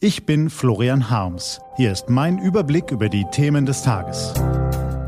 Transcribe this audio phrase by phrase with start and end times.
[0.00, 1.60] Ich bin Florian Harms.
[1.76, 4.32] Hier ist mein Überblick über die Themen des Tages.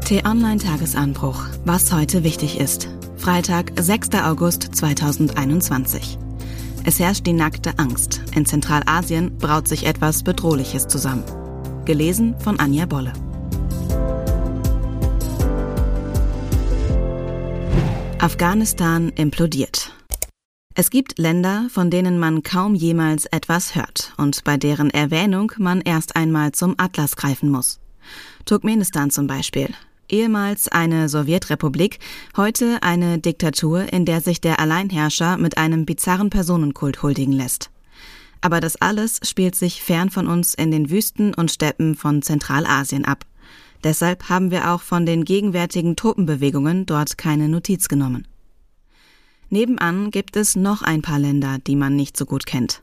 [0.04, 1.46] T-Online Tagesanbruch.
[1.64, 2.88] Was heute wichtig ist.
[3.16, 4.08] Freitag, 6.
[4.24, 6.18] August 2021.
[6.84, 8.20] Es herrscht die nackte Angst.
[8.34, 11.22] In Zentralasien braut sich etwas Bedrohliches zusammen.
[11.84, 13.12] Gelesen von Anja Bolle.
[18.18, 19.89] Afghanistan implodiert.
[20.80, 25.82] Es gibt Länder, von denen man kaum jemals etwas hört und bei deren Erwähnung man
[25.82, 27.80] erst einmal zum Atlas greifen muss.
[28.46, 29.68] Turkmenistan zum Beispiel.
[30.08, 31.98] Ehemals eine Sowjetrepublik,
[32.34, 37.70] heute eine Diktatur, in der sich der Alleinherrscher mit einem bizarren Personenkult huldigen lässt.
[38.40, 43.04] Aber das alles spielt sich fern von uns in den Wüsten und Steppen von Zentralasien
[43.04, 43.26] ab.
[43.84, 48.26] Deshalb haben wir auch von den gegenwärtigen Truppenbewegungen dort keine Notiz genommen.
[49.50, 52.82] Nebenan gibt es noch ein paar Länder, die man nicht so gut kennt.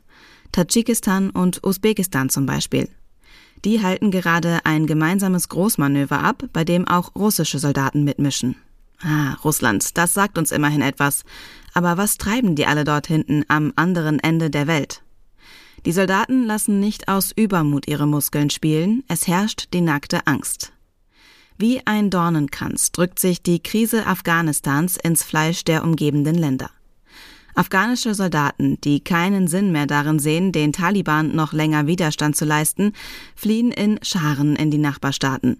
[0.51, 2.89] Tadschikistan und Usbekistan zum Beispiel.
[3.63, 8.55] Die halten gerade ein gemeinsames Großmanöver ab, bei dem auch russische Soldaten mitmischen.
[9.01, 11.23] Ah, Russland, das sagt uns immerhin etwas.
[11.73, 15.03] Aber was treiben die alle dort hinten am anderen Ende der Welt?
[15.85, 20.73] Die Soldaten lassen nicht aus Übermut ihre Muskeln spielen, es herrscht die nackte Angst.
[21.59, 26.69] Wie ein Dornenkranz drückt sich die Krise Afghanistans ins Fleisch der umgebenden Länder.
[27.55, 32.93] Afghanische Soldaten, die keinen Sinn mehr darin sehen, den Taliban noch länger Widerstand zu leisten,
[33.35, 35.59] fliehen in Scharen in die Nachbarstaaten.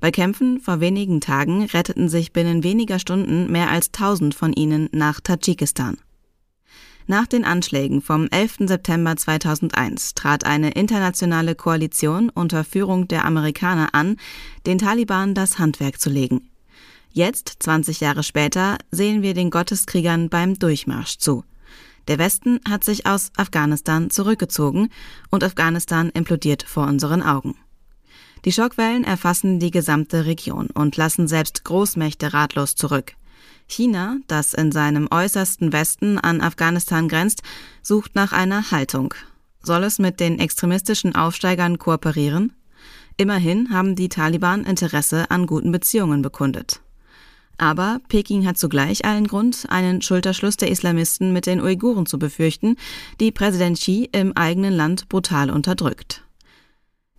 [0.00, 4.90] Bei Kämpfen vor wenigen Tagen retteten sich binnen weniger Stunden mehr als 1000 von ihnen
[4.92, 5.96] nach Tadschikistan.
[7.10, 8.68] Nach den Anschlägen vom 11.
[8.68, 14.16] September 2001 trat eine internationale Koalition unter Führung der Amerikaner an,
[14.64, 16.48] den Taliban das Handwerk zu legen.
[17.10, 21.42] Jetzt, 20 Jahre später, sehen wir den Gotteskriegern beim Durchmarsch zu.
[22.06, 24.88] Der Westen hat sich aus Afghanistan zurückgezogen
[25.30, 27.56] und Afghanistan implodiert vor unseren Augen.
[28.44, 33.16] Die Schockwellen erfassen die gesamte Region und lassen selbst Großmächte ratlos zurück.
[33.70, 37.42] China, das in seinem äußersten Westen an Afghanistan grenzt,
[37.82, 39.14] sucht nach einer Haltung.
[39.62, 42.52] Soll es mit den extremistischen Aufsteigern kooperieren?
[43.16, 46.80] Immerhin haben die Taliban Interesse an guten Beziehungen bekundet.
[47.58, 52.76] Aber Peking hat zugleich allen Grund, einen Schulterschluss der Islamisten mit den Uiguren zu befürchten,
[53.20, 56.24] die Präsident Xi im eigenen Land brutal unterdrückt.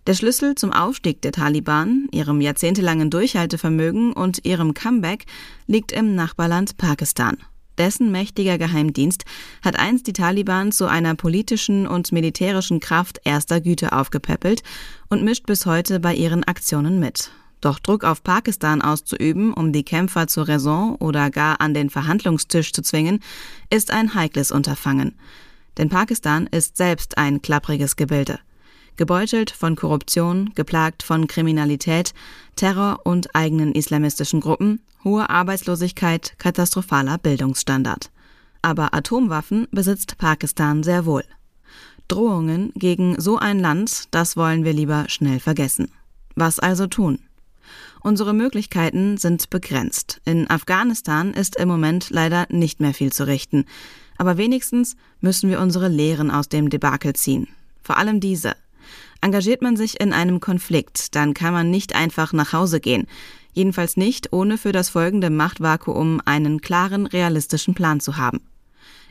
[0.08, 5.26] Der Schlüssel zum Aufstieg der Taliban, ihrem jahrzehntelangen Durchhaltevermögen und ihrem Comeback
[5.68, 7.36] liegt im Nachbarland Pakistan.
[7.78, 9.24] Dessen mächtiger Geheimdienst
[9.64, 14.64] hat einst die Taliban zu einer politischen und militärischen Kraft erster Güte aufgepäppelt
[15.08, 17.30] und mischt bis heute bei ihren Aktionen mit.
[17.60, 22.72] Doch Druck auf Pakistan auszuüben, um die Kämpfer zur Raison oder gar an den Verhandlungstisch
[22.72, 23.20] zu zwingen,
[23.70, 25.14] ist ein heikles Unterfangen.
[25.78, 28.40] Denn Pakistan ist selbst ein klappriges Gebilde
[28.96, 32.12] gebeutelt von Korruption, geplagt von Kriminalität,
[32.56, 38.10] Terror und eigenen islamistischen Gruppen, hohe Arbeitslosigkeit, katastrophaler Bildungsstandard.
[38.62, 41.24] Aber Atomwaffen besitzt Pakistan sehr wohl.
[42.08, 45.90] Drohungen gegen so ein Land, das wollen wir lieber schnell vergessen.
[46.34, 47.18] Was also tun?
[48.00, 50.20] Unsere Möglichkeiten sind begrenzt.
[50.24, 53.64] In Afghanistan ist im Moment leider nicht mehr viel zu richten.
[54.18, 57.48] Aber wenigstens müssen wir unsere Lehren aus dem Debakel ziehen.
[57.82, 58.54] Vor allem diese.
[59.22, 63.06] Engagiert man sich in einem Konflikt, dann kann man nicht einfach nach Hause gehen.
[63.52, 68.40] Jedenfalls nicht, ohne für das folgende Machtvakuum einen klaren, realistischen Plan zu haben.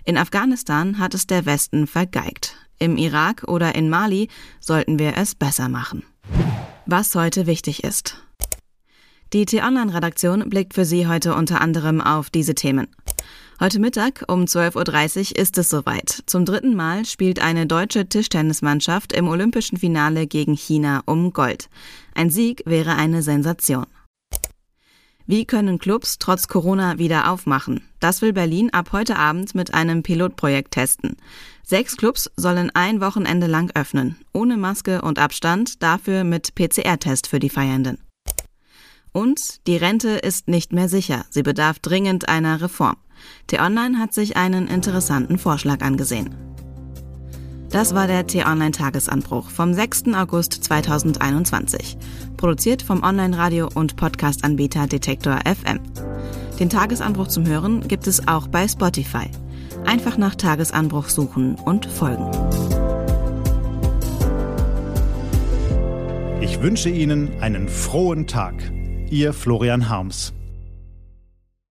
[0.04, 2.56] In Afghanistan hat es der Westen vergeigt.
[2.78, 4.28] Im Irak oder in Mali
[4.60, 6.04] sollten wir es besser machen.
[6.86, 8.22] Was heute wichtig ist.
[9.32, 12.88] Die T-Online-Redaktion blickt für Sie heute unter anderem auf diese Themen.
[13.64, 16.24] Heute Mittag um 12.30 Uhr ist es soweit.
[16.26, 21.70] Zum dritten Mal spielt eine deutsche Tischtennismannschaft im olympischen Finale gegen China um Gold.
[22.16, 23.86] Ein Sieg wäre eine Sensation.
[25.28, 27.84] Wie können Clubs trotz Corona wieder aufmachen?
[28.00, 31.16] Das will Berlin ab heute Abend mit einem Pilotprojekt testen.
[31.62, 37.38] Sechs Clubs sollen ein Wochenende lang öffnen, ohne Maske und Abstand, dafür mit PCR-Test für
[37.38, 38.00] die Feiernden.
[39.12, 42.96] Und die Rente ist nicht mehr sicher, sie bedarf dringend einer Reform.
[43.48, 46.36] T-Online hat sich einen interessanten Vorschlag angesehen.
[47.72, 50.14] Das war der T-Online-Tagesanbruch vom 6.
[50.14, 51.98] August 2021.
[52.36, 55.80] Produziert vom Online-Radio- und Podcast-Anbieter Detektor FM.
[56.60, 59.30] Den Tagesanbruch zum Hören gibt es auch bei Spotify.
[59.86, 62.30] Einfach nach Tagesanbruch suchen und folgen.
[66.42, 68.56] Ich wünsche Ihnen einen frohen Tag.
[69.10, 70.34] Ihr Florian Harms.